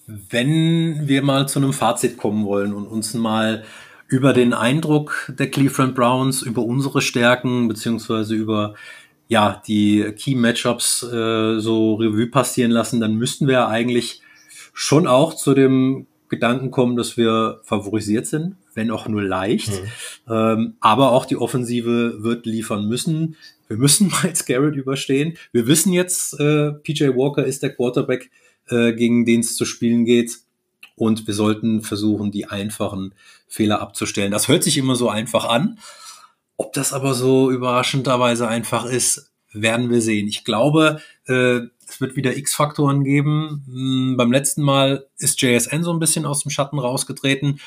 [0.07, 3.63] Wenn wir mal zu einem Fazit kommen wollen und uns mal
[4.09, 8.73] über den Eindruck der Cleveland Browns, über unsere Stärken beziehungsweise über
[9.27, 14.21] ja die Key Matchups äh, so Revue passieren lassen, dann müssten wir eigentlich
[14.73, 19.69] schon auch zu dem Gedanken kommen, dass wir favorisiert sind, wenn auch nur leicht.
[19.69, 20.33] Mhm.
[20.33, 23.35] Ähm, aber auch die Offensive wird liefern müssen.
[23.67, 25.37] Wir müssen Miles Garrett überstehen.
[25.51, 28.31] Wir wissen jetzt, äh, PJ Walker ist der Quarterback,
[28.69, 30.31] äh, gegen den es zu spielen geht.
[30.99, 33.15] Und wir sollten versuchen, die einfachen
[33.47, 34.33] Fehler abzustellen.
[34.33, 35.79] Das hört sich immer so einfach an.
[36.57, 40.27] Ob das aber so überraschenderweise einfach ist, werden wir sehen.
[40.27, 43.63] Ich glaube, äh, es wird wieder X-Faktoren geben.
[43.67, 47.61] Hm, beim letzten Mal ist JSN so ein bisschen aus dem Schatten rausgetreten.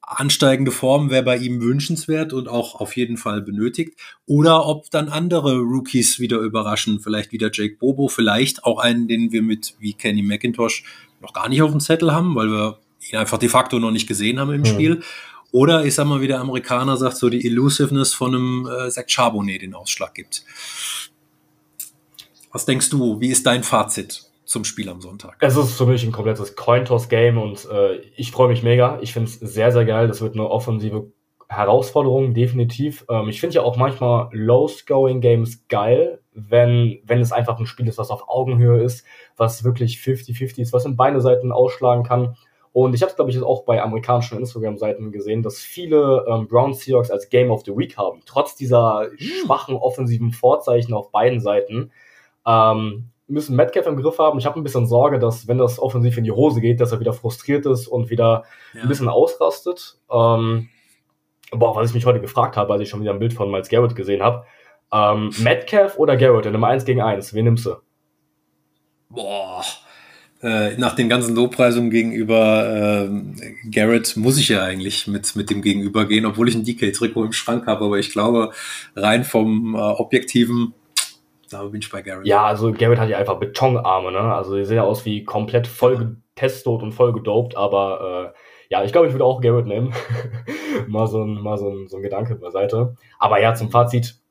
[0.00, 3.96] Ansteigende Form wäre bei ihm wünschenswert und auch auf jeden Fall benötigt.
[4.26, 6.98] Oder ob dann andere Rookies wieder überraschen.
[6.98, 10.82] Vielleicht wieder Jake Bobo, vielleicht auch einen, den wir mit wie Kenny McIntosh
[11.22, 12.78] noch gar nicht auf dem Zettel haben, weil wir
[13.10, 14.66] ihn einfach de facto noch nicht gesehen haben im mhm.
[14.66, 15.02] Spiel.
[15.52, 19.04] Oder ich sag mal, wie der Amerikaner sagt, so die Elusiveness von einem äh, Zach
[19.06, 20.44] Charbonnet den Ausschlag gibt.
[22.50, 23.20] Was denkst du?
[23.20, 25.36] Wie ist dein Fazit zum Spiel am Sonntag?
[25.40, 28.98] Es ist für mich ein komplettes Cointoss-Game und äh, ich freue mich mega.
[29.02, 30.08] Ich finde es sehr, sehr geil.
[30.08, 31.12] Das wird eine offensive
[31.48, 33.04] Herausforderung, definitiv.
[33.10, 37.98] Ähm, ich finde ja auch manchmal Low-Scoring-Games geil, wenn, wenn es einfach ein Spiel ist,
[37.98, 39.04] was auf Augenhöhe ist,
[39.36, 42.36] was wirklich 50-50 ist, was in beide Seiten ausschlagen kann.
[42.72, 46.72] Und ich habe es, glaube ich, auch bei amerikanischen Instagram-Seiten gesehen, dass viele ähm, Brown
[46.72, 49.18] Seahawks als Game of the Week haben, trotz dieser hm.
[49.18, 51.90] schwachen offensiven Vorzeichen auf beiden Seiten.
[52.46, 54.38] Ähm, müssen Metcalf im Griff haben.
[54.38, 57.00] Ich habe ein bisschen Sorge, dass, wenn das offensiv in die Hose geht, dass er
[57.00, 58.82] wieder frustriert ist und wieder ja.
[58.82, 59.98] ein bisschen ausrastet.
[60.10, 60.68] Ähm,
[61.50, 63.68] boah, was ich mich heute gefragt habe, als ich schon wieder ein Bild von Miles
[63.68, 64.46] Garrett gesehen habe.
[64.92, 67.34] Ähm, Metcalf oder Garrett in einem 1 gegen 1?
[67.34, 67.76] Wen nimmst du?
[69.08, 69.62] Boah.
[70.42, 75.62] Äh, nach den ganzen Lobpreisungen gegenüber äh, Garrett muss ich ja eigentlich mit, mit dem
[75.62, 77.84] Gegenüber gehen, obwohl ich ein DK-Trikot im Schrank habe.
[77.84, 78.50] Aber ich glaube,
[78.96, 80.74] rein vom äh, objektiven
[81.52, 82.26] da bin ich bei Garrett.
[82.26, 84.20] Ja, also Garrett hat ja einfach Betonarme, ne?
[84.20, 88.38] Also die sehen ja aus wie komplett voll getestet und voll gedopt, aber äh,
[88.70, 89.92] ja, ich glaube, ich würde auch Garrett nehmen.
[90.88, 92.96] mal so ein, mal so ein, so ein Gedanke beiseite.
[93.18, 94.21] Aber ja, zum Fazit.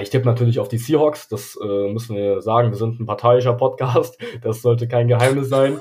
[0.00, 2.70] Ich tippe natürlich auf die Seahawks, das äh, müssen wir sagen.
[2.70, 5.80] Wir sind ein parteiischer Podcast, das sollte kein Geheimnis sein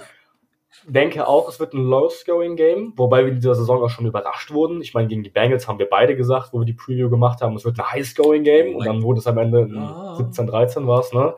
[0.87, 4.81] denke auch, es wird ein Low-Scoring-Game, wobei wir in dieser Saison auch schon überrascht wurden.
[4.81, 7.55] Ich meine, gegen die Bengals haben wir beide gesagt, wo wir die Preview gemacht haben,
[7.55, 10.17] es wird ein High-Scoring-Game und dann wurde es am Ende ja.
[10.17, 11.35] 17-13 war es, ne?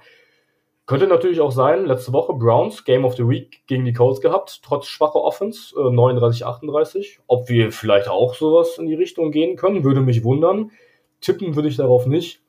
[0.87, 4.61] Könnte natürlich auch sein, letzte Woche Browns, Game of the Week gegen die Colts gehabt,
[4.63, 7.21] trotz schwacher Offense, äh, 39-38.
[7.25, 10.69] Ob wir vielleicht auch sowas in die Richtung gehen können, würde mich wundern.
[11.21, 12.44] Tippen würde ich darauf nicht.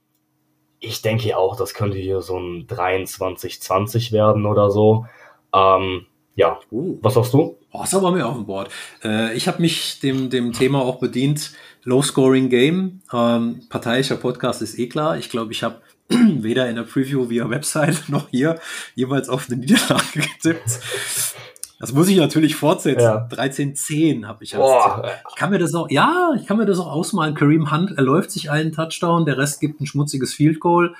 [0.80, 5.06] Ich denke auch, das könnte hier so ein 23-20 werden oder so.
[5.54, 6.98] Ähm, ja, uh.
[7.00, 7.56] was sagst du?
[7.72, 8.70] Oh, ist aber mehr auf dem Board.
[9.02, 11.52] Äh, ich habe mich dem, dem Thema auch bedient.
[11.84, 13.00] Low-Scoring Game.
[13.12, 15.16] Ähm, parteiischer Podcast ist eh klar.
[15.16, 18.60] Ich glaube, ich habe weder in der Preview via Website noch hier
[18.94, 20.80] jeweils auf eine Niederlage getippt.
[21.78, 23.02] Das muss ich natürlich fortsetzen.
[23.02, 23.28] Ja.
[23.30, 26.90] 13-10 habe ich als Ich kann mir das auch, ja, ich kann mir das auch
[26.90, 27.34] ausmalen.
[27.34, 30.94] Kareem Hunt erläuft sich einen Touchdown, der Rest gibt ein schmutziges Field Goal.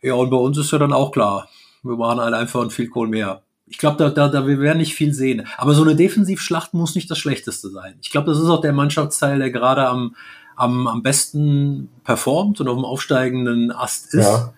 [0.00, 1.48] Ja, und bei uns ist ja dann auch klar.
[1.82, 3.42] Wir machen halt einfach ein Field Goal mehr.
[3.66, 5.46] Ich glaube, da, da, da wir werden nicht viel sehen.
[5.58, 7.96] Aber so eine Defensivschlacht muss nicht das Schlechteste sein.
[8.00, 10.16] Ich glaube, das ist auch der Mannschaftsteil, der gerade am,
[10.56, 14.24] am, am besten performt und auf dem aufsteigenden Ast ist.
[14.24, 14.54] Ja.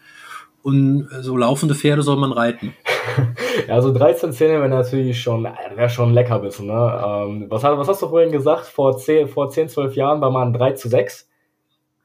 [0.62, 2.74] Und so laufende Pferde soll man reiten.
[3.68, 7.02] ja, so 13 Szenen wäre natürlich schon, wäre schon lecker bisschen, ne?
[7.04, 8.66] Ähm, was, was hast du vorhin gesagt?
[8.66, 11.28] Vor 10, vor 10, 12 Jahren war man 3 zu 6.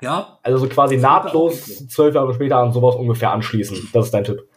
[0.02, 0.40] Ja.
[0.44, 3.90] Also so quasi nahtlos zwölf Jahre später an sowas ungefähr anschließen.
[3.94, 4.48] Das ist dein Tipp.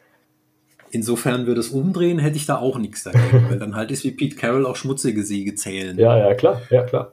[0.90, 4.10] Insofern würde es umdrehen, hätte ich da auch nichts dagegen, weil dann halt ist wie
[4.10, 5.98] Pete Carroll auch schmutzige Siege zählen.
[5.98, 7.12] Ja, ja, klar, ja, klar.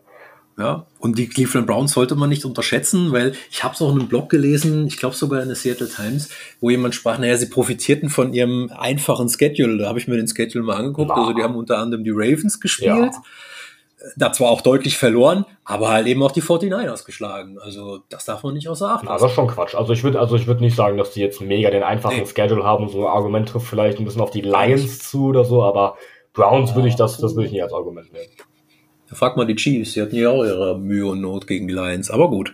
[0.57, 3.99] Ja, und die Cleveland Browns sollte man nicht unterschätzen, weil ich habe es auch in
[3.99, 6.29] einem Blog gelesen, ich glaube sogar in der Seattle Times,
[6.61, 9.77] wo jemand sprach, naja, sie profitierten von ihrem einfachen Schedule.
[9.77, 11.09] Da habe ich mir den Schedule mal angeguckt.
[11.09, 11.15] Na.
[11.15, 13.11] Also die haben unter anderem die Ravens gespielt.
[13.13, 13.21] Ja
[14.15, 17.57] da zwar auch deutlich verloren, aber halt eben auch die 49ers geschlagen.
[17.59, 19.21] Also das darf man nicht außer Acht lassen.
[19.21, 19.75] das ist schon Quatsch.
[19.75, 22.25] Also ich würde also ich würde nicht sagen, dass die jetzt mega den einfachen nee.
[22.25, 22.89] Schedule haben.
[22.89, 25.97] So ein Argument trifft vielleicht ein bisschen auf die Lions zu oder so, aber
[26.33, 26.75] Browns ja.
[26.75, 28.29] würde ich das, das würde ich nicht als Argument nehmen.
[29.09, 31.73] Da fragt mal die Chiefs, die hatten ja auch ihre Mühe und Not gegen die
[31.73, 32.53] Lions, aber gut.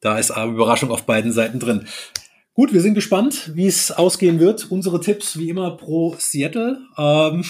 [0.00, 1.86] Da ist eine Überraschung auf beiden Seiten drin.
[2.54, 4.70] Gut, wir sind gespannt, wie es ausgehen wird.
[4.70, 6.78] Unsere Tipps wie immer pro Seattle.
[6.98, 7.44] Ähm,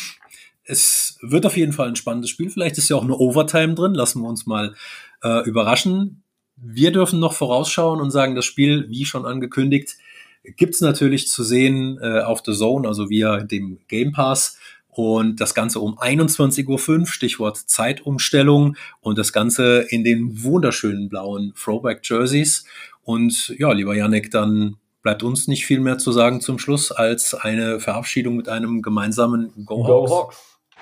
[0.64, 2.50] es wird auf jeden Fall ein spannendes Spiel.
[2.50, 3.94] Vielleicht ist ja auch eine Overtime drin.
[3.94, 4.74] Lassen wir uns mal
[5.22, 6.22] äh, überraschen.
[6.56, 9.96] Wir dürfen noch vorausschauen und sagen, das Spiel, wie schon angekündigt,
[10.44, 14.58] gibt's natürlich zu sehen äh, auf The Zone, also via dem Game Pass.
[14.91, 18.76] Und das Ganze um 21.05 Uhr, Stichwort Zeitumstellung.
[19.01, 22.64] Und das Ganze in den wunderschönen blauen Throwback Jerseys.
[23.03, 27.34] Und ja, lieber Yannick, dann bleibt uns nicht viel mehr zu sagen zum Schluss als
[27.34, 30.11] eine Verabschiedung mit einem gemeinsamen Go, Go Hawks.
[30.11, 30.36] Hawks.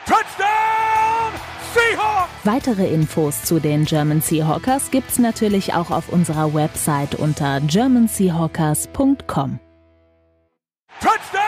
[0.06, 1.32] Touchdown
[1.74, 2.30] Seahawks!
[2.44, 9.60] Weitere Infos zu den German Seahawkers gibt's natürlich auch auf unserer Website unter germanseahawkers.com.
[11.00, 11.47] Touchdown!